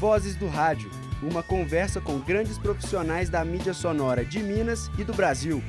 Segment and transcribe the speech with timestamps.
[0.00, 0.90] Vozes do Rádio,
[1.22, 5.62] uma conversa com grandes profissionais da mídia sonora de Minas e do Brasil.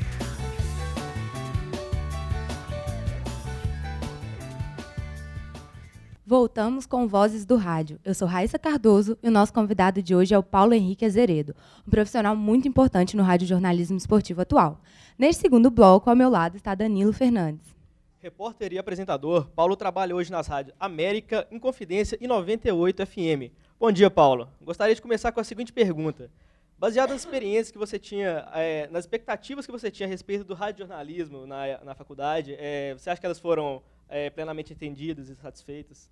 [6.26, 8.00] Voltamos com Vozes do Rádio.
[8.06, 11.54] Eu sou Raíssa Cardoso e o nosso convidado de hoje é o Paulo Henrique Azeredo,
[11.86, 14.80] um profissional muito importante no rádio jornalismo esportivo atual.
[15.20, 17.76] Neste segundo bloco, ao meu lado está Danilo Fernandes.
[18.18, 23.52] Repórter e apresentador, Paulo trabalha hoje nas rádios América, Inconfidência e 98 FM.
[23.82, 24.48] Bom dia, Paulo.
[24.62, 26.30] Gostaria de começar com a seguinte pergunta.
[26.78, 30.54] Baseado nas experiências que você tinha, é, nas expectativas que você tinha a respeito do
[30.54, 36.12] radiojornalismo na, na faculdade, é, você acha que elas foram é, plenamente entendidas e satisfeitas?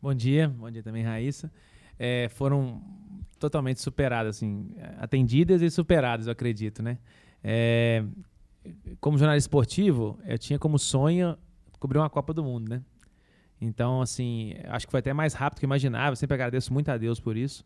[0.00, 1.52] Bom dia, bom dia também, Raíssa.
[1.98, 2.82] É, foram
[3.38, 6.96] totalmente superadas, assim, atendidas e superadas, eu acredito, né?
[7.44, 8.02] É,
[9.02, 11.36] como jornalista esportivo, eu tinha como sonho
[11.78, 12.82] cobrir uma Copa do Mundo, né?
[13.64, 16.12] Então, assim, acho que foi até mais rápido que eu imaginava.
[16.12, 17.64] Eu sempre agradeço muito a Deus por isso.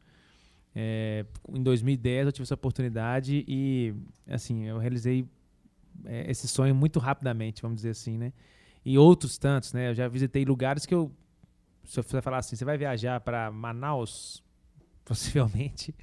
[0.75, 3.95] É, em 2010 eu tive essa oportunidade e,
[4.29, 5.27] assim, eu realizei
[6.05, 8.33] é, esse sonho muito rapidamente, vamos dizer assim, né?
[8.85, 9.89] E outros tantos, né?
[9.89, 11.11] Eu já visitei lugares que eu
[11.87, 14.43] se você falar assim, você vai viajar para Manaus,
[15.05, 15.95] possivelmente,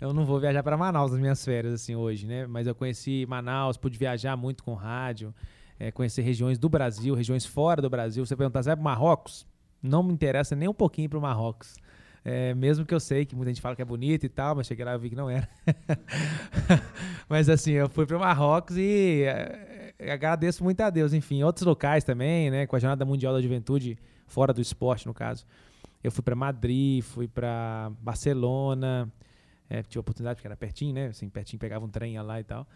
[0.00, 2.46] eu não vou viajar para Manaus nas minhas férias assim hoje, né?
[2.46, 5.34] Mas eu conheci Manaus, pude viajar muito com rádio,
[5.78, 8.24] é, conhecer regiões do Brasil, regiões fora do Brasil.
[8.24, 9.46] Você perguntar, para Marrocos?
[9.82, 11.76] Não me interessa nem um pouquinho para o Marrocos.
[12.24, 14.66] É, mesmo que eu sei que muita gente fala que é bonito e tal, mas
[14.66, 15.48] cheguei lá e vi que não era.
[17.28, 21.12] mas assim, eu fui para o Marrocos e é, agradeço muito a Deus.
[21.12, 22.66] Enfim, outros locais também, né?
[22.66, 25.46] Com a Jornada Mundial da Juventude, fora do esporte, no caso.
[26.02, 29.10] Eu fui para Madrid, fui para Barcelona,
[29.70, 31.06] é, tive a oportunidade porque era pertinho, né?
[31.06, 32.66] Assim, pertinho pegava um trem lá e tal.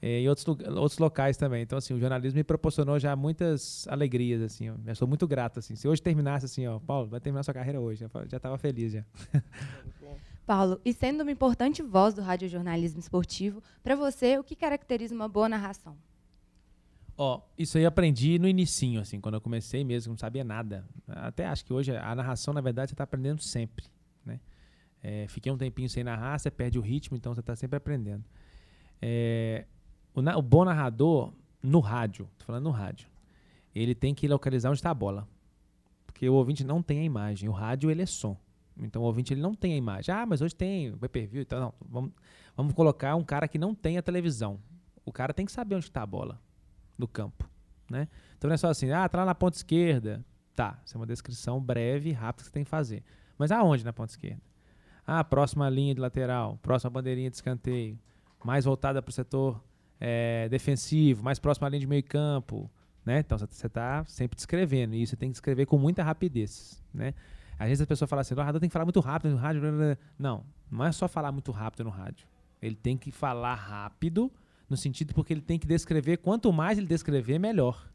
[0.00, 1.62] É, e outros, outros locais também.
[1.62, 4.66] Então, assim, o jornalismo me proporcionou já muitas alegrias, assim.
[4.86, 5.74] Eu sou muito grato, assim.
[5.74, 8.04] Se hoje terminasse assim, ó, Paulo, vai terminar sua carreira hoje.
[8.04, 9.04] Eu já estava feliz já.
[10.46, 15.28] Paulo, e sendo uma importante voz do radiojornalismo esportivo, para você, o que caracteriza uma
[15.28, 15.96] boa narração?
[17.18, 20.84] Ó, isso aí eu aprendi no inicinho, assim, quando eu comecei mesmo, não sabia nada.
[21.08, 23.86] Até acho que hoje a narração, na verdade, você está aprendendo sempre,
[24.24, 24.38] né?
[25.02, 28.24] É, fiquei um tempinho sem narrar, você perde o ritmo, então você está sempre aprendendo.
[29.00, 29.64] É,
[30.16, 31.32] o, o, bom narrador,
[31.62, 33.08] no rádio, tô falando no rádio,
[33.74, 35.28] ele tem que localizar onde está a bola.
[36.06, 38.36] Porque o ouvinte não tem a imagem, o rádio ele é som.
[38.78, 40.14] Então o ouvinte ele não tem a imagem.
[40.14, 41.60] Ah, mas hoje tem o pay-per-view e tal.
[41.60, 42.12] Não, vamos,
[42.56, 44.58] vamos colocar um cara que não tem a televisão.
[45.04, 46.40] O cara tem que saber onde está a bola
[46.98, 47.48] do campo,
[47.90, 48.08] né?
[48.36, 50.24] Então não é só assim, ah, tá lá na ponta esquerda.
[50.54, 53.02] Tá, isso é uma descrição breve e rápida que você tem que fazer.
[53.36, 54.40] Mas aonde na ponta esquerda?
[55.06, 57.98] Ah, próxima linha de lateral, próxima bandeirinha de escanteio,
[58.42, 59.62] mais voltada para o setor
[60.00, 62.70] é, defensivo, mais próxima à linha de meio campo,
[63.04, 63.20] né?
[63.20, 67.14] Então você está sempre descrevendo e você tem que escrever com muita rapidez, né?
[67.58, 69.62] Às vezes a pessoa fala assim, o narrador tem que falar muito rápido no rádio.
[70.18, 72.26] Não, não é só falar muito rápido no rádio.
[72.60, 74.30] Ele tem que falar rápido
[74.68, 77.88] no sentido porque ele tem que descrever, quanto mais ele descrever, melhor.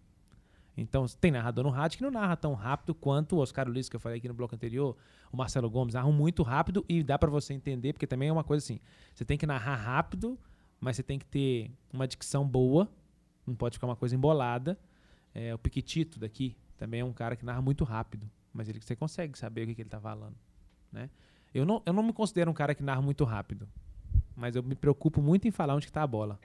[0.76, 3.96] Então, tem narrador no rádio que não narra tão rápido quanto o Oscar Ulisses, que
[3.96, 4.96] eu falei aqui no bloco anterior,
[5.32, 8.44] o Marcelo Gomes narram muito rápido e dá para você entender, porque também é uma
[8.44, 8.80] coisa assim,
[9.14, 10.40] você tem que narrar rápido,
[10.82, 12.90] mas você tem que ter uma dicção boa,
[13.46, 14.78] não pode ficar uma coisa embolada.
[15.34, 18.96] É, o Piquitito daqui também é um cara que narra muito rápido, mas ele você
[18.96, 20.36] consegue saber o que, que ele está falando.
[20.92, 21.10] Né?
[21.54, 23.70] Eu, não, eu não me considero um cara que narra muito rápido,
[24.36, 26.40] mas eu me preocupo muito em falar onde está a bola.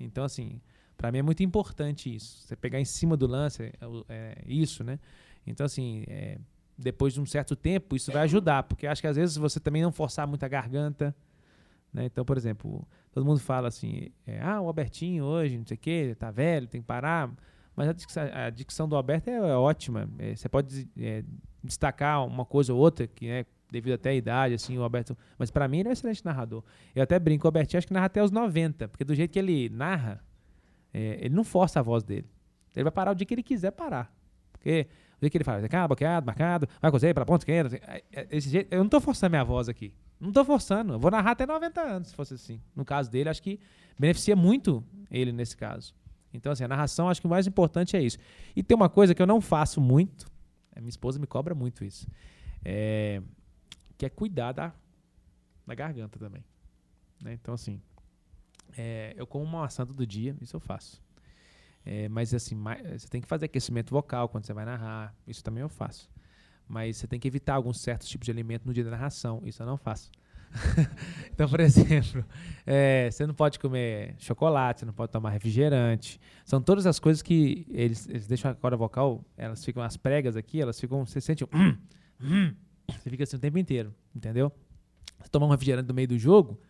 [0.00, 0.60] Então, assim,
[0.96, 2.42] para mim é muito importante isso.
[2.42, 3.74] Você pegar em cima do lance, é,
[4.08, 4.98] é isso, né?
[5.46, 6.38] Então, assim, é,
[6.76, 9.82] depois de um certo tempo, isso vai ajudar, porque acho que às vezes você também
[9.82, 11.14] não forçar muito a garganta.
[11.92, 12.06] Né?
[12.06, 15.78] Então, por exemplo, todo mundo fala assim: é, ah, o Albertinho hoje, não sei o
[15.78, 17.30] quê, tá velho, tem que parar.
[17.76, 20.08] Mas a dicção, a dicção do Alberto é, é ótima.
[20.18, 21.24] É, você pode é,
[21.62, 25.16] destacar uma coisa ou outra, que é devido até a idade, assim, o Alberto.
[25.38, 26.62] Mas para mim ele é um excelente narrador.
[26.94, 29.38] Eu até brinco, o Albertinho acho que narra até os 90, porque do jeito que
[29.38, 30.22] ele narra,
[30.92, 32.28] é, ele não força a voz dele.
[32.74, 34.12] Ele vai parar o dia que ele quiser parar.
[34.52, 37.80] Porque o dia que ele fala, cá, bloqueado, marcado, vai cozer para ponta esquerda.
[38.12, 39.92] É, esse jeito, eu não tô forçando minha voz aqui.
[40.24, 40.94] Não tô forçando.
[40.94, 42.60] Eu vou narrar até 90 anos, se fosse assim.
[42.74, 43.60] No caso dele, acho que
[43.98, 45.94] beneficia muito ele nesse caso.
[46.32, 48.18] Então, assim, a narração, acho que o mais importante é isso.
[48.56, 50.26] E tem uma coisa que eu não faço muito,
[50.76, 52.08] minha esposa me cobra muito isso.
[52.64, 53.22] É,
[53.98, 54.72] que é cuidar da,
[55.66, 56.42] da garganta também.
[57.22, 57.34] Né?
[57.34, 57.80] Então, assim,
[58.76, 61.02] é, eu como uma maçã todo dia, isso eu faço.
[61.84, 65.44] É, mas, assim, mais, você tem que fazer aquecimento vocal quando você vai narrar, isso
[65.44, 66.10] também eu faço.
[66.68, 69.62] Mas você tem que evitar alguns certos tipos de alimento no dia da narração, isso
[69.62, 70.10] eu não faço.
[71.32, 72.24] então, por exemplo,
[72.64, 76.20] é, você não pode comer chocolate, você não pode tomar refrigerante.
[76.44, 80.36] São todas as coisas que eles, eles deixam a corda vocal, elas ficam, as pregas
[80.36, 81.76] aqui, elas ficam, você sente um, hum,
[82.22, 82.54] hum,
[82.88, 84.52] você fica assim o tempo inteiro, entendeu?
[85.20, 86.60] Você tomar um refrigerante no meio do jogo,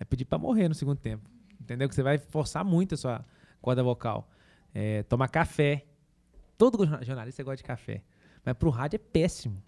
[0.00, 1.28] é pedir para morrer no segundo tempo.
[1.60, 1.88] Entendeu?
[1.88, 3.24] Que você vai forçar muito a sua
[3.60, 4.30] corda vocal.
[4.72, 5.84] É, tomar café.
[6.56, 8.02] Todo jornalista gosta de café.
[8.48, 9.62] Mas pro rádio é péssimo.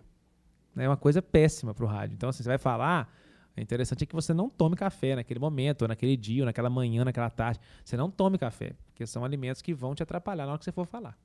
[0.75, 2.15] É uma coisa péssima pro rádio.
[2.15, 3.15] Então, assim, você vai falar.
[3.55, 7.05] É interessante que você não tome café naquele momento, ou naquele dia, ou naquela manhã,
[7.05, 7.61] naquela tarde.
[7.85, 10.73] Você não tome café, porque são alimentos que vão te atrapalhar na hora que você
[10.73, 11.19] for falar.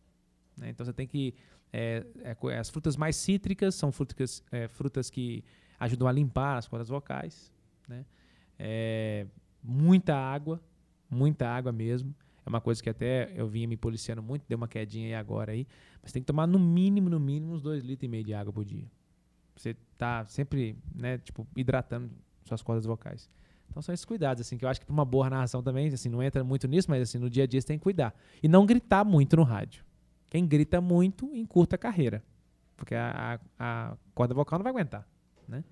[0.57, 0.69] Né?
[0.69, 1.33] Então você tem que.
[1.71, 5.41] É, é, as frutas mais cítricas são frutas, é, frutas que
[5.79, 7.53] ajudam a limpar as cordas vocais.
[7.87, 8.05] Né?
[8.59, 9.27] É,
[9.63, 10.59] muita água,
[11.09, 12.13] muita água mesmo.
[12.45, 15.51] É uma coisa que até eu vinha me policiando muito, deu uma quedinha aí agora
[15.51, 15.68] aí.
[16.01, 18.53] Mas tem que tomar no mínimo, no mínimo, uns 2 litros e meio de água
[18.53, 18.86] por dia.
[19.56, 22.12] Você tá sempre, né, tipo, hidratando
[22.44, 23.30] suas cordas vocais.
[23.69, 26.07] Então são esses cuidados, assim, que eu acho que para uma boa narração também, assim,
[26.07, 28.13] não entra muito nisso, mas assim, no dia a dia você tem que cuidar.
[28.44, 29.83] E não gritar muito no rádio.
[30.30, 32.24] Quem grita muito, encurta a carreira.
[32.77, 35.07] Porque a, a, a corda vocal não vai aguentar,
[35.48, 35.63] né?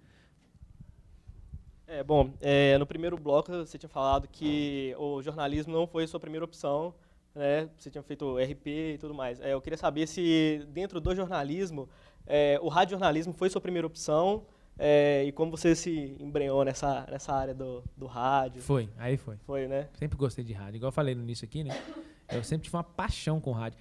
[1.93, 6.07] É, bom, é, no primeiro bloco você tinha falado que o jornalismo não foi a
[6.07, 6.91] sua primeira opção,
[7.35, 7.69] né?
[7.77, 9.39] Você tinha feito RP e tudo mais.
[9.39, 11.87] É, eu queria saber se dentro do jornalismo,
[12.25, 14.43] é, o radiojornalismo foi sua primeira opção
[14.75, 18.63] é, e como você se embrenhou nessa, nessa área do, do rádio.
[18.63, 19.37] Foi, aí foi.
[19.45, 19.87] Foi, né?
[19.93, 20.77] Sempre gostei de rádio.
[20.77, 21.79] Igual eu falei no início aqui, né?
[22.27, 23.77] Eu sempre tive uma paixão com rádio.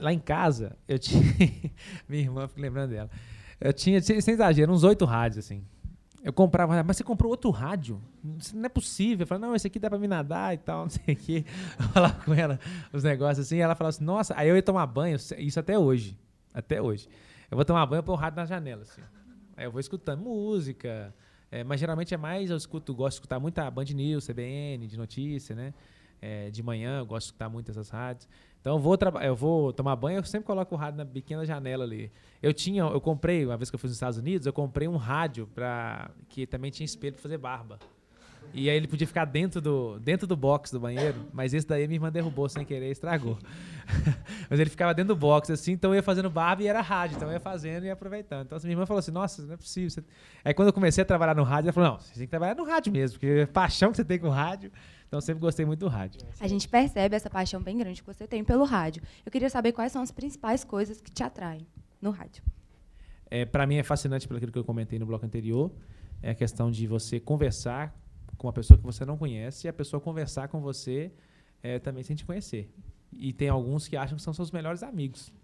[0.00, 1.22] Lá em casa, eu tinha...
[2.08, 3.08] Minha irmã, fico lembrando dela.
[3.60, 5.64] Eu tinha, sem exagero, uns oito rádios, assim.
[6.22, 8.00] Eu comprava, mas você comprou outro rádio?
[8.54, 9.24] Não é possível.
[9.24, 11.44] Eu falei, não, esse aqui dá pra me nadar e tal, não sei o quê.
[11.78, 12.60] Eu falava com ela
[12.92, 15.76] os negócios assim, e ela falava assim, nossa, aí eu ia tomar banho, isso até
[15.76, 16.16] hoje.
[16.54, 17.08] Até hoje.
[17.50, 19.02] Eu vou tomar banho, eu ponho o rádio na janela, assim.
[19.56, 21.12] Aí eu vou escutando música,
[21.50, 24.96] é, mas geralmente é mais, eu escuto, gosto de escutar muita Band News, CBN, de
[24.96, 25.74] notícia, né?
[26.20, 28.28] É, de manhã, eu gosto de escutar muito essas rádios.
[28.62, 31.82] Então eu vou, eu vou tomar banho, eu sempre coloco o rádio na pequena janela
[31.82, 32.12] ali.
[32.40, 34.96] Eu tinha, eu comprei, uma vez que eu fui nos Estados Unidos, eu comprei um
[34.96, 37.76] rádio para que também tinha espelho para fazer barba.
[38.54, 41.88] E aí ele podia ficar dentro do, dentro do box do banheiro, mas esse daí
[41.88, 43.36] minha irmã derrubou sem querer, estragou.
[44.48, 47.16] mas ele ficava dentro do box, assim, então eu ia fazendo barba e era rádio,
[47.16, 48.46] então eu ia fazendo e ia aproveitando.
[48.46, 49.90] Então assim, minha irmã falou assim, nossa, não é possível.
[49.90, 50.04] Você...
[50.44, 52.54] Aí quando eu comecei a trabalhar no rádio, ela falou, não, você tem que trabalhar
[52.54, 54.70] no rádio mesmo, porque a paixão que você tem com rádio
[55.12, 56.22] então sempre gostei muito do rádio.
[56.40, 59.02] A gente percebe essa paixão bem grande que você tem pelo rádio.
[59.26, 61.66] Eu queria saber quais são as principais coisas que te atraem
[62.00, 62.42] no rádio.
[63.30, 65.70] É, Para mim é fascinante pelo que eu comentei no bloco anterior,
[66.22, 67.94] é a questão de você conversar
[68.38, 71.12] com uma pessoa que você não conhece e a pessoa conversar com você
[71.62, 72.74] é, também sem te conhecer.
[73.12, 75.30] E tem alguns que acham que são seus melhores amigos.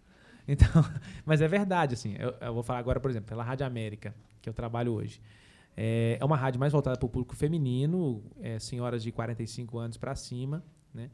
[0.51, 0.83] Então,
[1.27, 2.17] mas é verdade, assim.
[2.19, 5.21] Eu, eu vou falar agora, por exemplo, pela Rádio América, que eu trabalho hoje.
[5.81, 9.97] É, é uma rádio mais voltada para o público feminino, é, senhoras de 45 anos
[9.97, 10.65] para cima.
[10.93, 11.09] Né?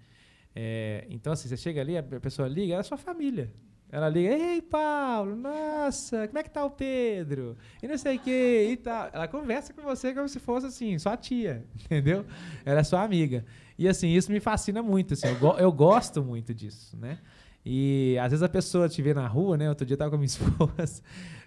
[0.57, 3.53] É, então, assim, você chega ali, a pessoa liga, é a sua família.
[3.91, 7.59] Ela liga, ei, Paulo, nossa, como é que tá o Pedro?
[7.83, 9.11] E não sei o que e tal.
[9.13, 12.25] Ela conversa com você como se fosse, assim, sua tia, entendeu?
[12.65, 13.45] Ela é sua amiga.
[13.79, 17.19] E, assim, isso me fascina muito, assim, eu, go eu gosto muito disso, né?
[17.67, 19.69] E, às vezes, a pessoa te vê na rua, né?
[19.69, 21.03] Outro dia eu tava com a minha esposa,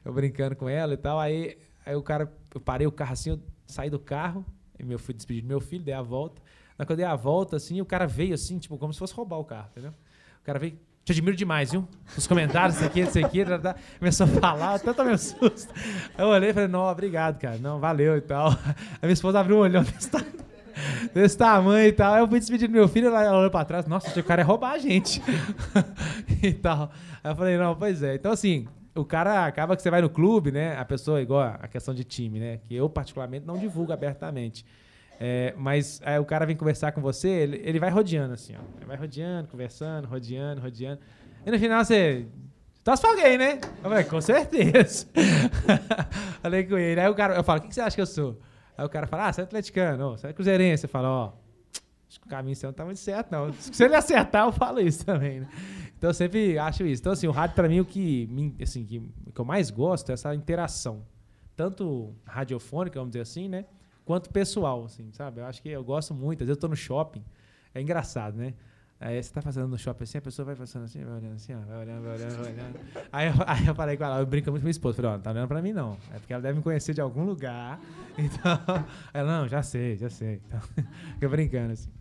[0.05, 3.29] eu brincando com ela e tal, aí Aí o cara, eu parei o carro assim,
[3.29, 4.43] eu saí do carro,
[4.79, 6.41] e meu, fui despedir do meu filho, dei a volta.
[6.77, 9.13] Na que eu dei a volta, assim, o cara veio assim, tipo, como se fosse
[9.13, 9.91] roubar o carro, entendeu?
[10.41, 11.87] O cara veio, te admiro demais, viu?
[12.17, 13.75] Os comentários, isso aqui, isso aqui, tá, tá.
[13.97, 15.73] começou a falar, até tomei um susto.
[16.17, 18.49] Eu olhei e falei, não, obrigado, cara, não, valeu e tal.
[18.49, 20.11] A minha esposa abriu um olhão desse,
[21.13, 22.13] desse tamanho e tal.
[22.13, 24.45] Aí eu fui despedir do meu filho, ela olhou pra trás, nossa, o cara é
[24.45, 25.21] roubar a gente.
[26.43, 26.91] e tal.
[27.23, 28.15] Aí eu falei, não, pois é.
[28.15, 30.75] Então, assim, o cara acaba que você vai no clube, né?
[30.77, 32.57] A pessoa, igual a questão de time, né?
[32.63, 34.65] Que eu, particularmente, não divulgo abertamente.
[35.19, 38.61] É, mas o cara vem conversar com você, ele, ele vai rodeando assim, ó.
[38.77, 40.99] Ele vai rodeando, conversando, rodeando, rodeando.
[41.45, 42.25] E no final você.
[42.83, 43.59] Torce pra alguém, né?
[43.83, 45.07] Eu falei, com certeza.
[46.41, 47.01] falei com ele.
[47.01, 48.39] Aí o cara, eu falo, o que, que você acha que eu sou?
[48.77, 50.81] Aí o cara fala, ah, você é atleticano, você é cruzeirense.
[50.81, 51.33] Você fala, ó,
[52.07, 53.51] acho que o caminho seu não tá muito certo, não.
[53.53, 55.49] Se ele acertar, eu falo isso também, né?
[55.97, 57.01] Então eu sempre acho isso.
[57.01, 58.29] Então, assim, o rádio, para mim, o que,
[58.61, 58.99] assim, que,
[59.33, 61.03] que eu mais gosto é essa interação.
[61.55, 63.65] Tanto radiofônica, vamos dizer assim, né?
[64.05, 65.41] Quanto pessoal, assim, sabe?
[65.41, 66.43] Eu acho que eu gosto muito.
[66.43, 67.23] Às vezes eu tô no shopping.
[67.73, 68.53] É engraçado, né?
[68.99, 71.53] Aí você tá fazendo no shopping assim, a pessoa vai passando assim, vai olhando assim,
[71.53, 72.79] ó, vai olhando, vai olhando, vai olhando.
[73.11, 74.95] Aí eu, aí eu falei com ela, eu brinco muito com minha esposa.
[74.95, 75.97] Falei, ó, não tá olhando pra mim não.
[76.13, 77.79] É porque ela deve me conhecer de algum lugar.
[78.19, 78.59] Então,
[79.13, 80.41] ela, não, já sei, já sei.
[80.47, 80.59] Então,
[81.13, 81.91] fica brincando assim.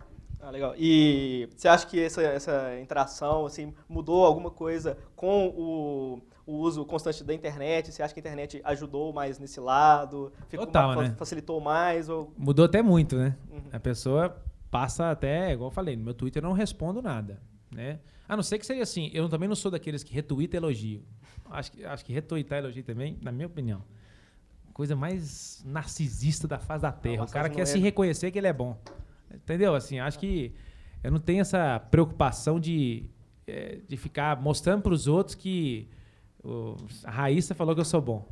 [0.47, 0.75] Ah, legal.
[0.79, 6.85] E você acha que essa, essa interação assim, mudou alguma coisa com o, o uso
[6.85, 7.91] constante da internet?
[7.91, 10.33] Você acha que a internet ajudou mais nesse lado?
[10.49, 11.17] Ficou Total, mais, né?
[11.19, 12.09] Facilitou mais?
[12.09, 12.33] Ou...
[12.39, 13.37] Mudou até muito, né?
[13.51, 13.61] Uhum.
[13.73, 17.43] A pessoa passa até, igual eu falei, no meu Twitter eu não respondo nada.
[17.69, 17.99] Né?
[18.29, 21.03] A não ser que seja assim, eu também não sou daqueles que retweetam elogio.
[21.51, 23.83] Acho que, acho que retweetar elogio também, na minha opinião,
[24.73, 27.23] coisa mais narcisista da face da Terra.
[27.23, 28.79] Nossa, o cara não quer é- se reconhecer que ele é bom.
[29.37, 29.75] Entendeu?
[29.75, 30.53] Assim, acho que
[31.03, 33.05] eu não tenho essa preocupação de,
[33.47, 35.89] eh, de ficar mostrando para os outros que
[36.43, 38.27] o, a Raíssa falou que eu sou bom.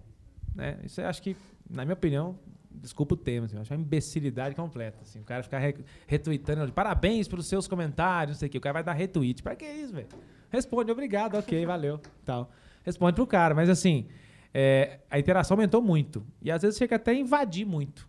[0.54, 0.78] Né?
[0.84, 1.36] Isso acho que,
[1.68, 2.38] na minha opinião,
[2.70, 4.98] desculpa o termo, assim, eu acho uma imbecilidade completa.
[5.02, 5.74] Assim, o cara ficar re,
[6.06, 8.58] retweetando, parabéns pelos seus comentários, não sei o que.
[8.58, 9.42] O cara vai dar retweet.
[9.42, 10.08] Pra que isso, velho?
[10.50, 12.00] Responde, obrigado, ok, valeu.
[12.24, 12.50] Tal.
[12.84, 13.54] Responde pro cara.
[13.54, 14.06] Mas assim,
[14.52, 16.24] é, a interação aumentou muito.
[16.40, 18.08] E às vezes chega até a invadir muito.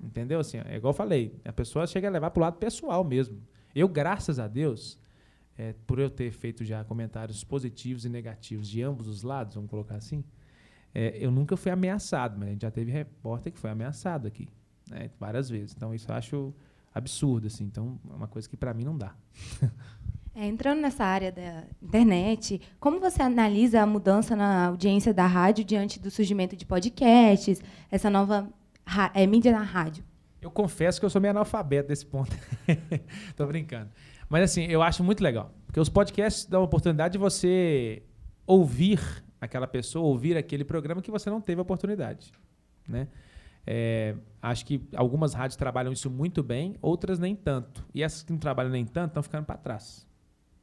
[0.00, 0.40] Entendeu?
[0.40, 3.40] Assim, é igual eu falei, a pessoa chega a levar pro lado pessoal mesmo.
[3.74, 4.98] Eu, graças a Deus,
[5.56, 9.70] é, por eu ter feito já comentários positivos e negativos de ambos os lados, vamos
[9.70, 10.22] colocar assim,
[10.94, 14.48] é, eu nunca fui ameaçado, mas a gente já teve repórter que foi ameaçado aqui,
[14.88, 15.74] né, várias vezes.
[15.76, 16.54] Então isso eu acho
[16.94, 17.64] absurdo, assim.
[17.64, 19.14] Então é uma coisa que para mim não dá.
[20.38, 25.64] É, entrando nessa área da internet, como você analisa a mudança na audiência da rádio
[25.64, 28.46] diante do surgimento de podcasts, essa nova
[29.14, 30.04] é, mídia na rádio?
[30.40, 32.34] Eu confesso que eu sou meio analfabeto desse ponto.
[33.36, 33.90] Tô brincando.
[34.28, 35.52] Mas assim, eu acho muito legal.
[35.66, 38.02] Porque os podcasts dão a oportunidade de você
[38.46, 39.00] ouvir
[39.40, 42.32] aquela pessoa, ouvir aquele programa que você não teve a oportunidade.
[42.88, 43.08] Né?
[43.66, 47.84] É, acho que algumas rádios trabalham isso muito bem, outras nem tanto.
[47.92, 50.06] E essas que não trabalham nem tanto estão ficando para trás.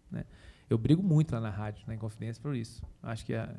[0.10, 0.24] Né?
[0.70, 2.82] Eu brigo muito lá na rádio, na Inconfidência, por isso.
[3.02, 3.54] Acho que a-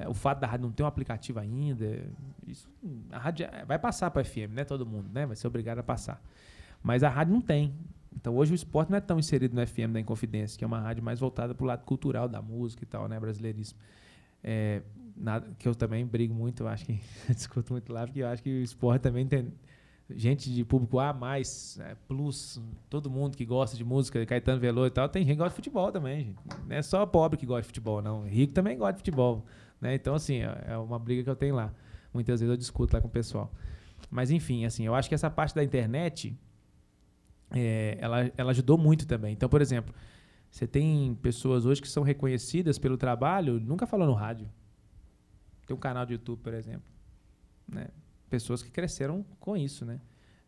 [0.00, 2.04] é, o fato da rádio não ter um aplicativo ainda,
[2.46, 2.68] isso,
[3.10, 4.64] a rádio é- vai passar para FM, né?
[4.64, 5.26] Todo mundo, né?
[5.26, 6.22] Vai ser obrigado a passar.
[6.82, 7.74] Mas a rádio não tem.
[8.14, 10.80] Então hoje o esporte não é tão inserido no FM da Inconfidência, que é uma
[10.80, 13.18] rádio mais voltada para o lado cultural da música e tal, né?
[13.18, 13.78] Brasileirismo.
[14.42, 14.82] É,
[15.16, 18.42] nada, que eu também brigo muito, eu acho que discuto muito lá, porque eu acho
[18.42, 19.52] que o esporte também tem
[20.10, 24.86] gente de público A, mais, é, plus, todo mundo que gosta de música, Caetano Veloso
[24.86, 26.38] e tal, tem gente que gosta de futebol também, gente.
[26.66, 28.22] Não é só pobre que gosta de futebol, não.
[28.22, 29.44] Rico também gosta de futebol.
[29.80, 29.94] Né?
[29.94, 31.72] Então, assim, é é uma briga que eu tenho lá.
[32.12, 33.52] Muitas vezes eu discuto lá com o pessoal.
[34.10, 36.36] Mas, enfim, assim, eu acho que essa parte da internet,
[37.50, 39.32] é, ela, ela ajudou muito também.
[39.32, 39.94] Então, por exemplo,
[40.50, 44.48] você tem pessoas hoje que são reconhecidas pelo trabalho, nunca falou no rádio.
[45.66, 46.90] Tem um canal de YouTube, por exemplo.
[47.66, 47.88] Né?
[48.30, 50.00] Pessoas que cresceram com isso, né?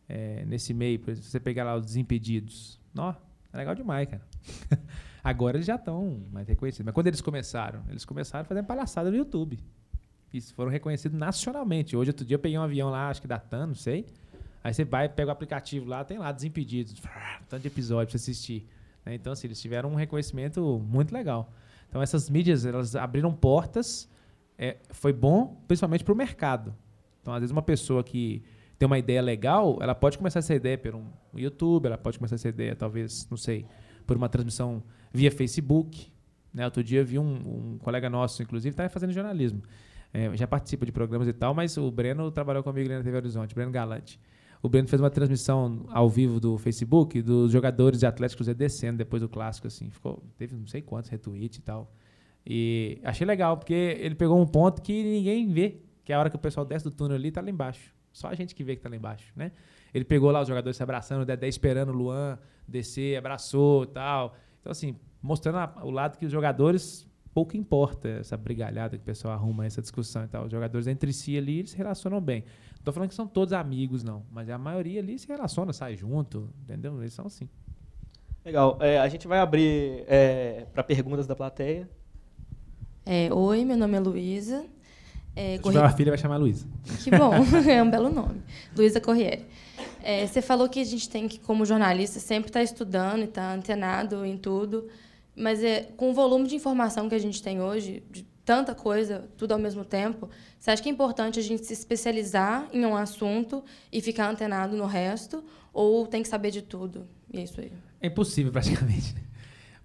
[0.09, 2.79] É, nesse meio, por exemplo, você pegar lá os Desimpedidos.
[2.97, 3.13] Ó,
[3.53, 4.27] é legal demais, cara.
[5.23, 6.85] Agora eles já estão mais reconhecidos.
[6.85, 7.83] Mas quando eles começaram?
[7.89, 9.59] Eles começaram fazendo palhaçada no YouTube.
[10.33, 11.95] E foram reconhecidos nacionalmente.
[11.95, 14.05] Hoje, outro dia, eu peguei um avião lá, acho que da TAN, não sei.
[14.63, 17.01] Aí você vai, pega o aplicativo lá, tem lá Desimpedidos.
[17.49, 18.67] Tanto de episódio pra você assistir.
[19.05, 19.15] né?
[19.15, 21.51] Então, assim, eles tiveram um reconhecimento muito legal.
[21.89, 24.09] Então, essas mídias, elas abriram portas.
[24.57, 26.73] É, foi bom, principalmente para o mercado.
[27.21, 28.43] Então, às vezes, uma pessoa que
[28.79, 32.35] tem uma ideia legal, ela pode começar essa ideia por um YouTube, ela pode começar
[32.35, 33.65] essa ideia, talvez, não sei,
[34.05, 36.11] por uma transmissão via Facebook.
[36.53, 36.65] Né?
[36.65, 39.61] Outro dia vi um, um colega nosso, inclusive, está fazendo jornalismo.
[40.13, 43.55] É, já participa de programas e tal, mas o Breno trabalhou comigo na TV Horizonte,
[43.55, 44.19] Breno Galante.
[44.61, 48.97] O Breno fez uma transmissão ao vivo do Facebook dos jogadores de Atlético Cruzeiro descendo
[48.97, 49.89] depois do clássico, assim.
[49.89, 51.91] Ficou, teve não sei quantos retweets e tal.
[52.45, 56.29] E achei legal, porque ele pegou um ponto que ninguém vê, que é a hora
[56.29, 57.93] que o pessoal desce do túnel ali, tá lá embaixo.
[58.11, 59.51] Só a gente que vê que tá lá embaixo, né?
[59.93, 62.37] Ele pegou lá os jogadores se abraçando, o Dedé esperando o Luan
[62.67, 64.35] descer, abraçou e tal.
[64.59, 69.05] Então, assim, mostrando a- o lado que os jogadores pouco importa essa brigalhada que o
[69.05, 70.45] pessoal arruma, essa discussão e tal.
[70.45, 72.43] Os jogadores entre si ali, eles se relacionam bem.
[72.77, 74.25] Não tô falando que são todos amigos, não.
[74.31, 76.99] Mas a maioria ali se relaciona, sai junto, entendeu?
[76.99, 77.47] Eles são assim.
[78.43, 78.77] Legal.
[78.81, 80.03] É, a gente vai abrir
[80.73, 81.89] para perguntas da plateia.
[83.05, 84.65] É, Oi, meu nome é Luísa.
[85.35, 86.65] É, Se corri- tiver uma filha, vai chamar Luísa.
[87.03, 87.31] Que bom,
[87.69, 88.41] é um belo nome.
[88.75, 89.45] Luísa Corriere.
[90.03, 93.53] É, você falou que a gente tem que, como jornalista, sempre estar estudando e estar
[93.55, 94.87] antenado em tudo.
[95.35, 99.29] Mas é, com o volume de informação que a gente tem hoje, de tanta coisa,
[99.37, 102.97] tudo ao mesmo tempo, você acha que é importante a gente se especializar em um
[102.97, 105.43] assunto e ficar antenado no resto?
[105.71, 107.07] Ou tem que saber de tudo?
[107.31, 107.71] E é isso aí.
[108.01, 109.13] É impossível, praticamente.
[109.15, 109.21] né?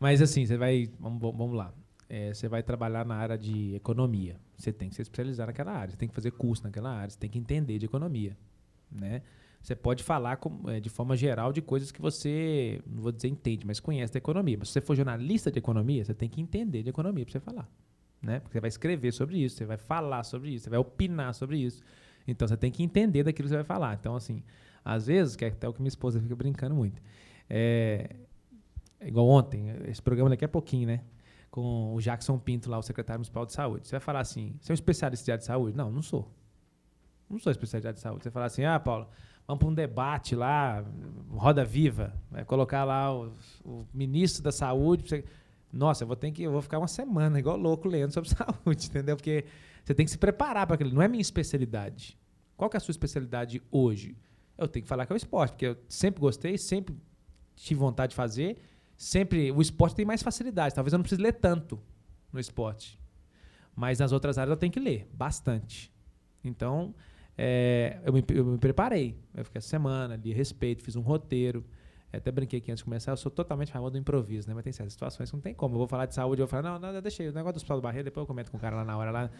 [0.00, 0.90] Mas assim, você vai.
[0.98, 1.72] Vamos, vamos lá.
[2.08, 4.36] É, você vai trabalhar na área de economia.
[4.56, 5.90] Você tem que se especializar naquela área.
[5.90, 7.10] Você tem que fazer curso naquela área.
[7.10, 8.36] Você tem que entender de economia.
[8.90, 9.22] Né?
[9.60, 13.28] Você pode falar com- é, de forma geral de coisas que você, não vou dizer
[13.28, 14.56] entende, mas conhece da economia.
[14.58, 17.40] Mas se você for jornalista de economia, você tem que entender de economia para você
[17.40, 17.68] falar.
[18.22, 18.40] Né?
[18.40, 21.58] Porque você vai escrever sobre isso, você vai falar sobre isso, você vai opinar sobre
[21.58, 21.82] isso.
[22.26, 23.94] Então você tem que entender daquilo que você vai falar.
[23.94, 24.42] Então, assim,
[24.84, 27.02] às vezes, que é até o que minha esposa fica brincando muito.
[27.50, 28.16] É,
[29.00, 31.00] igual ontem, esse programa daqui a pouquinho, né?
[31.56, 33.88] Com o Jackson Pinto lá, o secretário municipal de saúde.
[33.88, 35.74] Você vai falar assim, você é um especialista de saúde?
[35.74, 36.30] Não, não sou.
[37.30, 38.24] Não sou especialista de saúde.
[38.24, 39.08] Você fala assim, ah, Paulo,
[39.48, 40.84] vamos para um debate lá,
[41.30, 43.32] roda viva, vai colocar lá o,
[43.64, 45.08] o ministro da saúde.
[45.08, 45.24] Você...
[45.72, 48.86] Nossa, eu vou ter que, eu vou ficar uma semana igual louco lendo sobre saúde,
[48.88, 49.16] entendeu?
[49.16, 49.46] Porque
[49.82, 50.92] você tem que se preparar para aquilo.
[50.92, 52.18] Não é minha especialidade.
[52.54, 54.14] Qual que é a sua especialidade hoje?
[54.58, 56.94] Eu tenho que falar que é o esporte, porque eu sempre gostei, sempre
[57.54, 58.58] tive vontade de fazer.
[58.96, 60.74] Sempre o esporte tem mais facilidade.
[60.74, 61.80] Talvez eu não precise ler tanto
[62.32, 62.98] no esporte.
[63.74, 65.92] Mas nas outras áreas eu tenho que ler bastante.
[66.42, 66.94] Então,
[67.36, 69.18] é, eu, me, eu, me, preparei.
[69.34, 71.64] Eu fiquei essa semana, li respeito, fiz um roteiro.
[72.12, 74.54] Até brinquei aqui antes de começar, eu sou totalmente favor do improviso, né?
[74.54, 75.74] Mas tem certas situações que não tem como.
[75.74, 77.76] Eu vou falar de saúde, eu vou falar, não, não, deixei, o negócio do hospital
[77.76, 79.30] do Barreiro, depois eu comento com o cara lá na hora lá.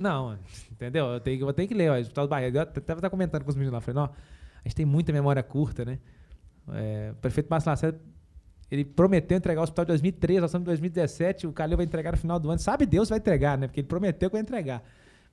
[0.00, 0.36] Não,
[0.72, 1.06] entendeu?
[1.06, 2.56] Eu tenho, eu tenho que ler, ó, hospital do Barreiro.
[2.56, 5.42] Eu até estava comentando com os meninos lá, falei, não, a gente tem muita memória
[5.44, 6.00] curta, né?
[6.72, 8.00] É, o prefeito Márcio Lacerda,
[8.74, 12.10] ele prometeu entregar o hospital em 2013, nós estamos em 2017, o Calil vai entregar
[12.10, 12.58] no final do ano.
[12.58, 13.68] Sabe Deus vai entregar, né?
[13.68, 14.82] Porque ele prometeu que vai entregar.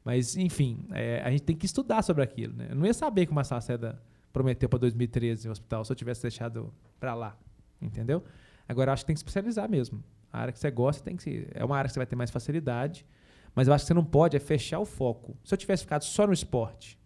[0.03, 2.67] Mas, enfim, é, a gente tem que estudar sobre aquilo, né?
[2.69, 6.21] Eu não ia saber que o Lacerda prometeu para 2013 o hospital se eu tivesse
[6.21, 7.37] deixado para lá,
[7.81, 8.23] entendeu?
[8.67, 10.03] Agora, acho que tem que especializar mesmo.
[10.31, 12.15] A área que você gosta tem que ser, é uma área que você vai ter
[12.15, 13.05] mais facilidade,
[13.53, 15.35] mas eu acho que você não pode é fechar o foco.
[15.43, 16.97] Se eu tivesse ficado só no esporte,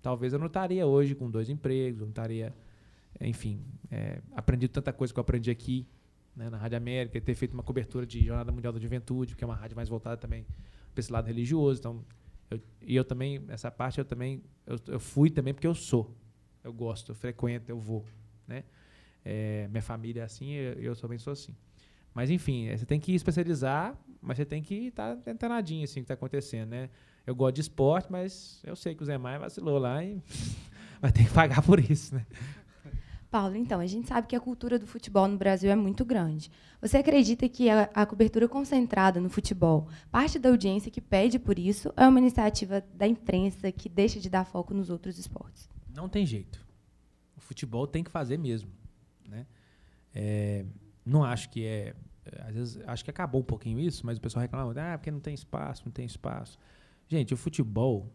[0.00, 2.54] talvez eu não estaria hoje com dois empregos, não estaria,
[3.20, 5.86] enfim, é, aprendido tanta coisa que eu aprendi aqui
[6.34, 9.46] né, na Rádio América, ter feito uma cobertura de Jornada Mundial da Juventude, que é
[9.46, 10.44] uma rádio mais voltada também
[10.92, 11.80] para esse lado religioso.
[11.80, 12.04] Então,
[12.50, 16.14] eu, e eu também, essa parte eu também, eu, eu fui também porque eu sou
[16.66, 18.04] eu gosto, eu frequento, eu vou,
[18.46, 18.64] né?
[19.24, 21.54] É, minha família é assim, eu, eu também sou assim.
[22.12, 26.00] Mas enfim, é, você tem que especializar, mas você tem que estar tá antenadinho assim,
[26.00, 26.90] que está acontecendo, né?
[27.24, 30.20] Eu gosto de esporte, mas eu sei que o Zé Maia vacilou lá e
[31.00, 32.26] vai ter que pagar por isso, né?
[33.30, 36.50] Paulo, então, a gente sabe que a cultura do futebol no Brasil é muito grande.
[36.80, 41.58] Você acredita que a, a, cobertura concentrada no futebol, parte da audiência que pede por
[41.58, 45.68] isso, é uma iniciativa da imprensa que deixa de dar foco nos outros esportes?
[45.94, 46.64] Não tem jeito.
[47.36, 48.70] O futebol tem que fazer mesmo.
[49.28, 49.46] Né?
[50.14, 50.64] É,
[51.04, 51.94] não acho que é.
[52.40, 55.20] Às vezes acho que acabou um pouquinho isso, mas o pessoal reclama, ah, porque não
[55.20, 56.58] tem espaço, não tem espaço.
[57.08, 58.12] Gente, o futebol,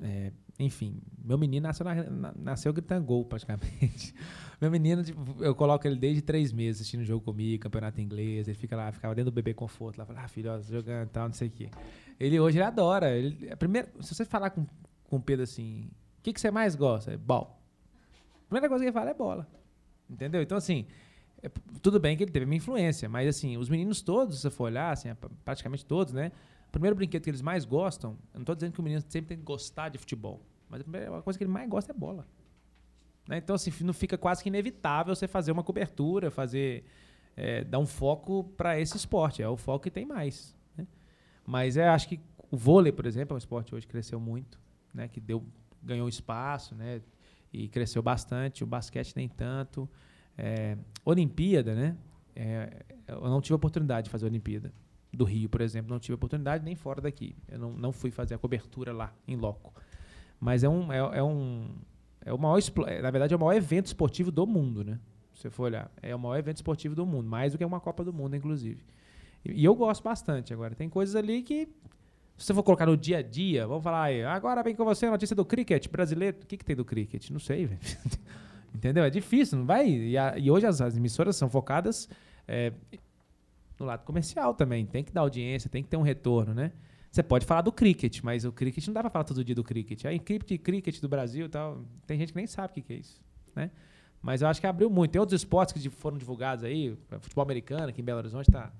[0.00, 4.14] é, enfim, meu menino nasceu, na, nasceu gritando gol, praticamente.
[4.60, 8.56] meu menino, tipo, eu coloco ele desde três meses assistindo jogo comigo, campeonato inglês, ele
[8.56, 11.26] fica lá, ficava dentro do bebê conforto, lá, fala, ah, filho, ó, jogando e tal,
[11.26, 11.70] não sei o quê.
[12.18, 13.16] Ele hoje ele adora.
[13.16, 14.66] Ele, a primeira, se você falar com,
[15.04, 17.12] com o Pedro assim, o que, que você mais gosta?
[17.12, 17.56] É bola.
[18.44, 19.48] A primeira coisa que ele fala é bola.
[20.08, 20.42] Entendeu?
[20.42, 20.86] Então, assim,
[21.42, 21.48] é,
[21.80, 24.64] tudo bem que ele teve uma influência, mas, assim, os meninos todos, se você for
[24.64, 26.30] olhar, assim, é, praticamente todos, né?
[26.70, 29.30] O primeiro brinquedo que eles mais gostam, eu não estou dizendo que o menino sempre
[29.30, 32.24] tem que gostar de futebol, mas a coisa que ele mais gosta é bola.
[33.28, 33.38] Né?
[33.38, 36.84] Então, assim, não fica quase que inevitável você fazer uma cobertura, fazer.
[37.36, 39.42] É, dar um foco para esse esporte.
[39.42, 40.56] É o foco que tem mais.
[40.76, 40.86] Né?
[41.44, 42.20] Mas é, acho que
[42.52, 44.60] o vôlei, por exemplo, é um esporte hoje que cresceu muito,
[44.94, 45.08] né?
[45.08, 45.44] que deu
[45.82, 47.00] ganhou espaço, né?
[47.52, 48.62] E cresceu bastante.
[48.62, 49.90] O basquete nem tanto.
[50.38, 51.96] É, Olimpíada, né?
[52.36, 54.72] É, eu não tive oportunidade de fazer a Olimpíada
[55.12, 57.34] do Rio, por exemplo, não tive oportunidade nem fora daqui.
[57.48, 59.72] Eu não, não fui fazer a cobertura lá, em loco.
[60.38, 61.68] Mas é um, é, é um,
[62.24, 64.98] é o maior, é, na verdade, é o maior evento esportivo do mundo, né?
[65.34, 67.80] Se você for olhar, é o maior evento esportivo do mundo, mais do que uma
[67.80, 68.82] Copa do Mundo, inclusive.
[69.44, 70.52] E, e eu gosto bastante.
[70.52, 71.68] Agora, tem coisas ali que
[72.40, 75.04] se você for colocar no dia a dia, vamos falar aí, agora vem com você
[75.04, 76.38] a notícia do cricket brasileiro.
[76.42, 77.28] O que, que tem do cricket?
[77.28, 77.80] Não sei, velho.
[78.74, 79.04] Entendeu?
[79.04, 79.86] É difícil, não vai.
[79.86, 82.08] E, a, e hoje as, as, emissoras são focadas
[82.48, 82.72] é,
[83.80, 84.86] no lado comercial também.
[84.86, 86.72] Tem que dar audiência, tem que ter um retorno, né?
[87.10, 89.64] Você pode falar do cricket, mas o cricket não dá pra falar todo dia do
[89.64, 90.04] cricket.
[90.04, 92.82] A equipe de cricket do Brasil e tal, tem gente que nem sabe o que,
[92.82, 93.20] que é isso,
[93.56, 93.70] né?
[94.22, 95.10] Mas eu acho que abriu muito.
[95.10, 98.70] Tem outros esportes que foram divulgados aí, futebol americano aqui em Belo Horizonte tá.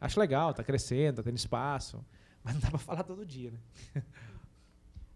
[0.00, 2.04] Acho legal, tá crescendo, tá tendo espaço.
[2.44, 4.02] Mas não dá para falar todo dia, né?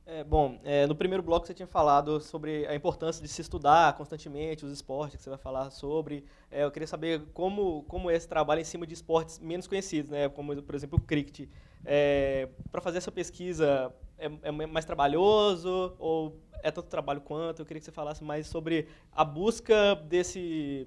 [0.06, 3.96] É, bom, é, no primeiro bloco você tinha falado sobre a importância de se estudar
[3.96, 6.24] constantemente os esportes que você vai falar sobre.
[6.50, 10.10] É, eu queria saber como, como é esse trabalho em cima de esportes menos conhecidos,
[10.10, 10.28] né?
[10.28, 11.48] como, por exemplo, o cricket.
[11.86, 17.60] É, para fazer essa pesquisa, é, é, mais trabalhoso ou é tanto trabalho quanto?
[17.60, 20.86] Eu queria que você falasse mais sobre a busca desse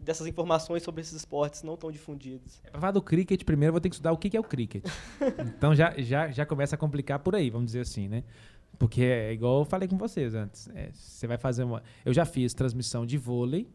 [0.00, 2.60] dessas informações sobre esses esportes não tão difundidos.
[2.64, 4.44] É, para falar do cricket, primeiro eu vou ter que estudar o que é o
[4.44, 4.84] cricket.
[5.56, 8.24] então já, já, já começa a complicar por aí, vamos dizer assim, né?
[8.78, 10.68] Porque é igual eu falei com vocês antes.
[10.74, 11.82] É, você vai fazer uma.
[12.04, 13.68] Eu já fiz transmissão de vôlei,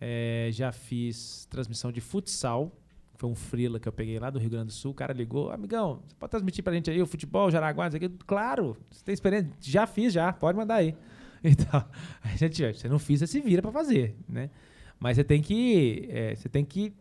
[0.00, 2.72] é, já fiz transmissão de futsal.
[3.16, 4.92] Foi um freela que eu peguei lá do Rio Grande do Sul.
[4.92, 8.08] O cara ligou, amigão, você pode transmitir pra gente aí o futebol, Jaraguá, isso aqui?
[8.26, 9.50] Claro, você tem experiência.
[9.60, 10.94] Já fiz, já, pode mandar aí.
[11.44, 11.84] Então,
[12.24, 14.50] a gente, você não fiz, você se vira para fazer, né?
[14.98, 16.92] Mas você tem que, é, você tem que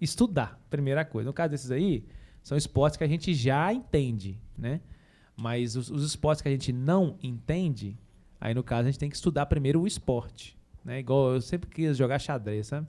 [0.00, 1.28] estudar, primeira coisa.
[1.28, 2.04] No caso desses aí,
[2.42, 4.80] são esportes que a gente já entende, né?
[5.36, 7.96] Mas os, os esportes que a gente não entende,
[8.40, 10.98] aí no caso a gente tem que estudar primeiro o esporte, né?
[10.98, 12.86] Igual eu sempre quis jogar xadrez, sabe?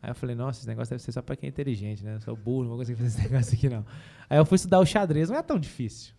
[0.00, 2.16] Aí eu falei, nossa, esse negócio deve ser só pra quem é inteligente, né?
[2.16, 3.84] Eu sou burro, não vou conseguir fazer esse negócio aqui não.
[4.28, 6.14] Aí eu fui estudar o xadrez, não é tão difícil.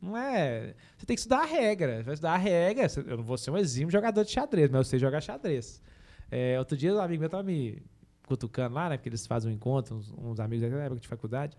[0.00, 0.74] Não é.
[0.96, 1.96] Você tem que estudar a regra.
[1.98, 2.86] Você vai estudar a regra.
[3.06, 5.82] Eu não vou ser um exímio jogador de xadrez, mas eu sei jogar xadrez.
[6.30, 7.82] É, outro dia, um amigo meu tava me
[8.26, 8.96] cutucando lá, né?
[8.96, 11.56] Porque eles fazem um encontro, uns, uns amigos da época de faculdade.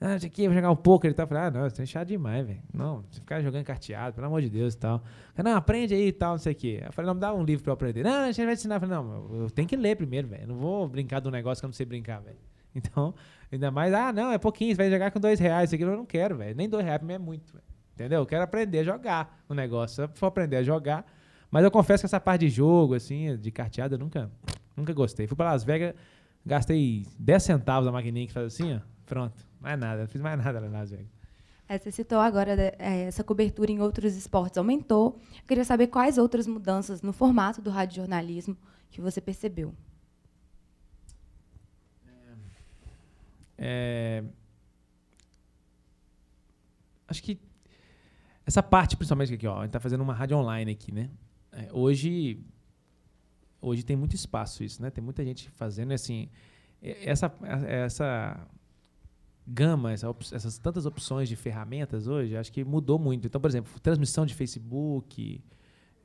[0.00, 1.06] Ah, isso aqui, vou jogar um pouco.
[1.06, 2.62] Ele tá falando, ah, não, você é chato demais, velho.
[2.72, 5.02] Não, você ficar jogando carteado, pelo amor de Deus e tal.
[5.36, 6.82] Não, aprende aí e tal, não sei o quê.
[6.84, 8.04] Eu falei, não, me dá um livro pra eu aprender.
[8.04, 8.76] Não, a gente vai ensinar.
[8.76, 10.46] Eu falei, não, eu tenho que ler primeiro, velho.
[10.46, 12.38] Não vou brincar de um negócio que eu não sei brincar, velho.
[12.74, 13.12] Então,
[13.50, 15.70] ainda mais, ah, não, é pouquinho, você vai jogar com dois reais.
[15.70, 16.54] Isso aqui eu não quero, velho.
[16.54, 17.64] Nem dois reais pra mim é muito, velho.
[17.94, 18.20] Entendeu?
[18.20, 19.96] Eu quero aprender a jogar o negócio.
[19.96, 21.04] Se eu for aprender a jogar.
[21.50, 24.30] Mas eu confesso que essa parte de jogo, assim, de carteada, eu nunca,
[24.76, 25.26] nunca gostei.
[25.26, 25.94] Fui pra Las Vegas,
[26.44, 28.80] gastei 10 centavos na maquininha que faz assim, ó.
[29.06, 29.42] Pronto.
[29.60, 30.02] Mais nada.
[30.02, 31.06] Não fiz mais nada lá em Las Vegas.
[31.68, 35.20] É, você citou agora é, essa cobertura em outros esportes aumentou.
[35.36, 38.56] Eu queria saber quais outras mudanças no formato do radiojornalismo
[38.90, 39.74] que você percebeu.
[43.58, 44.22] É,
[47.08, 47.38] acho que
[48.46, 51.10] essa parte, principalmente aqui, ó, a gente está fazendo uma rádio online aqui, né?
[51.58, 52.40] É, hoje,
[53.60, 54.90] hoje tem muito espaço isso, né?
[54.90, 56.28] Tem muita gente fazendo, assim,
[56.80, 57.32] essa,
[57.66, 58.46] essa
[59.46, 63.26] gama, essa, essas tantas opções de ferramentas hoje, acho que mudou muito.
[63.26, 65.42] Então, por exemplo, transmissão de Facebook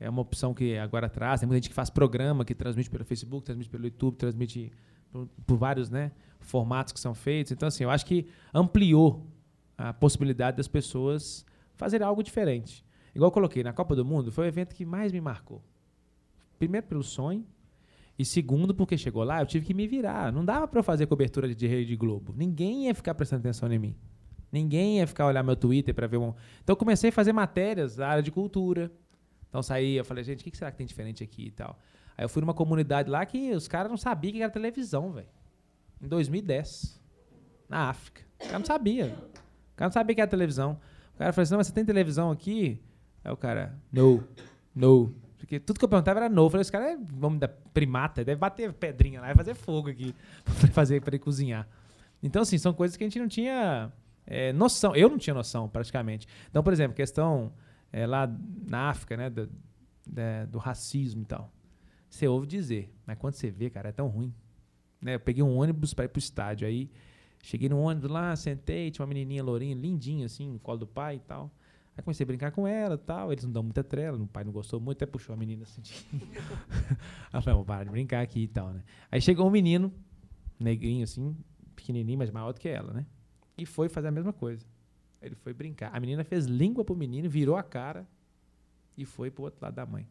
[0.00, 1.40] é uma opção que agora traz.
[1.40, 4.72] Tem muita gente que faz programa, que transmite pelo Facebook, transmite pelo YouTube, transmite
[5.12, 6.10] por, por vários, né?
[6.40, 7.52] formatos que são feitos.
[7.52, 9.26] Então, assim, eu acho que ampliou
[9.76, 12.84] a possibilidade das pessoas fazerem algo diferente.
[13.14, 15.62] Igual eu coloquei, na Copa do Mundo foi o evento que mais me marcou.
[16.58, 17.46] Primeiro pelo sonho,
[18.18, 20.32] e segundo porque chegou lá, eu tive que me virar.
[20.32, 22.34] Não dava para eu fazer cobertura de Rede Globo.
[22.36, 23.96] Ninguém ia ficar prestando atenção em mim.
[24.50, 26.32] Ninguém ia ficar olhar meu Twitter para ver um.
[26.62, 28.90] Então eu comecei a fazer matérias da área de cultura.
[29.48, 31.78] Então saía, eu falei, gente, o que será que tem diferente aqui e tal?
[32.16, 35.28] Aí eu fui numa comunidade lá que os caras não sabiam que era televisão, velho
[36.04, 37.00] em 2010,
[37.68, 38.22] na África.
[38.38, 39.06] O cara não sabia.
[39.06, 40.78] O cara não sabia que era televisão.
[41.14, 42.80] O cara falou assim: não, mas você tem televisão aqui?
[43.24, 44.22] Aí o cara, no,
[44.74, 45.14] no.
[45.38, 46.44] Porque tudo que eu perguntava era no.
[46.44, 49.88] Eu falei: esse cara é, vamos da primata, deve bater pedrinha lá e fazer fogo
[49.88, 51.66] aqui para fazer para ele cozinhar.
[52.22, 53.90] Então, assim, são coisas que a gente não tinha
[54.26, 54.94] é, noção.
[54.94, 56.26] Eu não tinha noção, praticamente.
[56.50, 57.52] Então, por exemplo, questão
[57.92, 58.30] é, lá
[58.66, 59.48] na África, né, do,
[60.48, 61.50] do racismo e tal.
[62.08, 64.32] Você ouve dizer, mas quando você vê, cara, é tão ruim.
[65.00, 65.16] Né?
[65.16, 66.66] Eu peguei um ônibus para ir pro estádio.
[66.66, 66.90] Aí
[67.42, 71.16] cheguei no ônibus lá, sentei, tinha uma menininha lourinha, lindinha, assim, no colo do pai
[71.16, 71.50] e tal.
[71.96, 73.32] Aí comecei a brincar com ela tal.
[73.32, 75.82] Eles não dão muita trela, o pai não gostou muito, até puxou a menina assim.
[77.32, 78.82] Eu falei, vou parar de brincar aqui e tal, né?
[79.10, 79.92] Aí chegou um menino,
[80.58, 81.36] negrinho assim,
[81.74, 83.06] pequenininho, mas maior do que ela, né?
[83.56, 84.66] E foi fazer a mesma coisa.
[85.22, 85.90] Ele foi brincar.
[85.94, 88.06] A menina fez língua pro menino, virou a cara
[88.96, 90.06] e foi pro outro lado da mãe.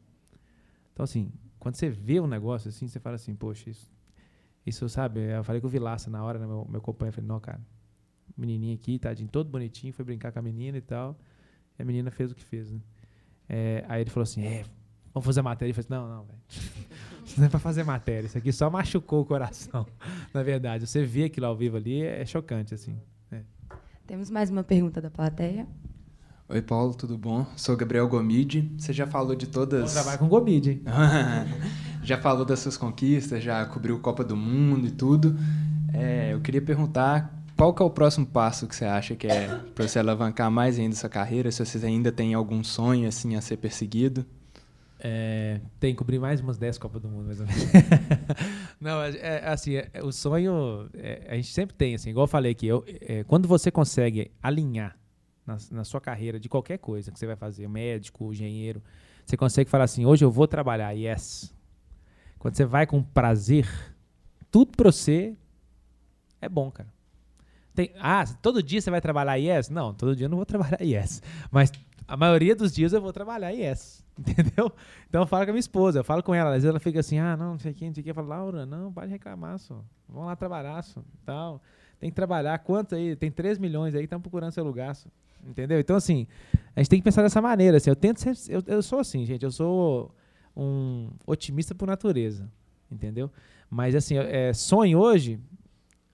[0.92, 3.94] Então, assim, quando você vê um negócio assim, você fala assim, poxa, isso
[4.66, 5.20] isso, sabe?
[5.20, 7.16] Eu falei com o Vilaça na hora, né, meu, meu companheiro.
[7.16, 7.62] Falei, não, cara,
[8.36, 11.18] menininho aqui, tadinho, todo bonitinho, foi brincar com a menina e tal.
[11.78, 12.80] E a menina fez o que fez, né?
[13.50, 14.64] É, aí ele falou assim, é,
[15.14, 15.72] vamos fazer matéria.
[15.72, 16.40] Eu falei assim, não, não, velho.
[17.26, 18.28] Isso não é pra fazer matéria.
[18.28, 19.86] Isso aqui só machucou o coração.
[20.34, 22.98] Na verdade, você vê aquilo ao vivo ali, é chocante, assim.
[23.32, 23.42] É.
[24.06, 25.68] Temos mais uma pergunta da plateia.
[26.50, 27.48] Oi, Paulo, tudo bom?
[27.56, 28.72] Sou Gabriel Gomide.
[28.78, 29.82] Você já falou de todas.
[29.82, 30.84] Vou trabalhar com Gomide, hein?
[32.04, 35.36] já falou das suas conquistas, já cobriu Copa do Mundo e tudo.
[35.94, 39.48] É, eu queria perguntar qual que é o próximo passo que você acha que é
[39.76, 41.52] para você alavancar mais ainda sua carreira?
[41.52, 44.26] Se você ainda tem algum sonho assim a ser perseguido?
[45.06, 47.64] É, tem cobrir mais umas 10 Copas do Mundo, mais ou menos.
[48.80, 52.28] Não, é, é assim, é, o sonho é, a gente sempre tem, assim, igual eu
[52.28, 54.98] falei aqui, eu, é, quando você consegue alinhar
[55.46, 58.82] na, na, sua carreira de qualquer coisa que você vai fazer, médico, engenheiro,
[59.26, 61.54] você consegue falar assim, hoje eu vou trabalhar, yes.
[62.40, 63.68] Quando você vai com prazer,
[64.50, 65.36] tudo para você
[66.40, 66.90] é bom, cara.
[67.74, 69.70] Tem, ah, todo dia você vai trabalhar yes?
[69.70, 71.22] Não, todo dia eu não vou trabalhar yes.
[71.52, 71.72] Mas
[72.08, 74.04] a maioria dos dias eu vou trabalhar yes.
[74.18, 74.72] Entendeu?
[75.10, 77.00] Então eu falo com a minha esposa, eu falo com ela, às vezes ela fica
[77.00, 78.12] assim, ah, não, não sei o que, não sei o que.
[78.12, 79.84] Eu falo, Laura, não, pode reclamar, só.
[80.08, 81.02] Vamos lá trabalhar, só.
[81.26, 81.62] Tal.
[82.00, 82.60] Tem que trabalhar.
[82.60, 83.16] Quanto aí?
[83.16, 85.10] Tem 3 milhões aí que estão procurando seu lugar, só.
[85.46, 85.80] Entendeu?
[85.80, 86.28] Então, assim,
[86.76, 87.78] a gente tem que pensar dessa maneira.
[87.78, 89.44] Assim, eu tento ser, eu, eu sou assim, gente.
[89.44, 90.14] Eu sou
[90.56, 92.50] um otimista por natureza,
[92.92, 93.30] entendeu?
[93.70, 95.40] Mas assim, é, sonho hoje,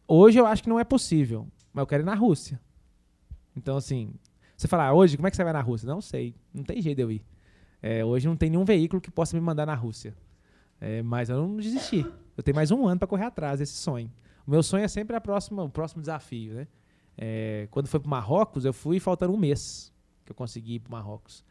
[0.09, 2.59] hoje eu acho que não é possível, mas eu quero ir na Rússia.
[3.55, 4.13] Então assim,
[4.57, 5.87] você fala, ah, hoje como é que você vai na Rússia?
[5.87, 7.25] Não sei, não tem jeito de eu ir.
[7.81, 10.13] É, hoje não tem nenhum veículo que possa me mandar na Rússia.
[10.81, 12.05] É, mas eu não desisti.
[12.35, 14.11] Eu tenho mais um ano para correr atrás desse sonho.
[14.47, 16.67] O meu sonho é sempre a próxima, o próximo desafio, né?
[17.17, 19.93] É, quando foi para Marrocos, eu fui faltando um mês
[20.25, 21.43] que eu consegui ir para Marrocos.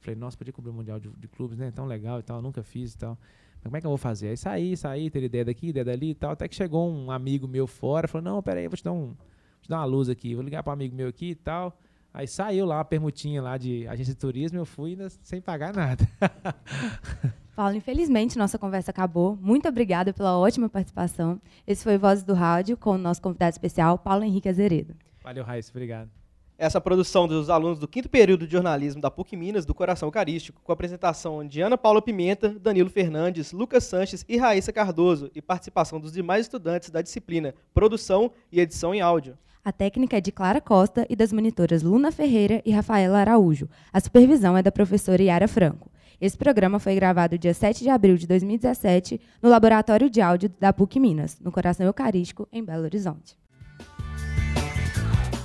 [0.00, 1.70] Falei, nossa, podia cobrir o Mundial de, de, Clubes, né?
[1.70, 3.16] Tão legal e tal, nunca fiz e tal.
[3.62, 4.28] Como é que eu vou fazer?
[4.28, 6.32] Aí saí, saí, ter ideia daqui, ideia dali e tal.
[6.32, 9.06] Até que chegou um amigo meu fora, falou, não, peraí, vou te dar um.
[9.06, 11.78] Vou te dar uma luz aqui, vou ligar para um amigo meu aqui e tal.
[12.12, 16.06] Aí saiu lá uma permutinha lá de agência de turismo, eu fui sem pagar nada.
[17.56, 19.38] Paulo, infelizmente nossa conversa acabou.
[19.40, 21.40] Muito obrigada pela ótima participação.
[21.66, 24.94] Esse foi Vozes do Rádio com o nosso convidado especial, Paulo Henrique Azeredo.
[25.22, 26.21] Valeu, Raíssa, obrigado.
[26.58, 30.60] Essa produção dos alunos do quinto período de jornalismo da PUC Minas, do Coração Eucarístico,
[30.62, 35.42] com a apresentação de Ana Paula Pimenta, Danilo Fernandes, Lucas Sanches e Raíssa Cardoso, e
[35.42, 39.36] participação dos demais estudantes da disciplina Produção e Edição em Áudio.
[39.64, 43.68] A técnica é de Clara Costa e das monitoras Luna Ferreira e Rafaela Araújo.
[43.92, 45.90] A supervisão é da professora Yara Franco.
[46.20, 50.72] Esse programa foi gravado dia 7 de abril de 2017 no Laboratório de Áudio da
[50.72, 53.41] PUC Minas, no Coração Eucarístico, em Belo Horizonte.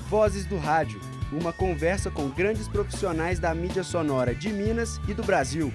[0.10, 1.02] Vozes do Rádio,
[1.34, 5.74] uma conversa com grandes profissionais da mídia sonora de Minas e do Brasil.